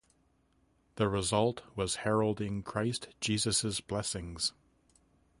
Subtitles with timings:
[0.95, 4.51] The result was Heralding Christ Jesus' Blessings.